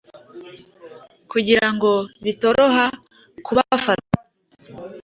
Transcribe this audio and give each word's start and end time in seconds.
kugira 1.31 1.67
ngo 1.73 1.91
bitoroha 2.25 2.85
kubafata. 3.45 4.17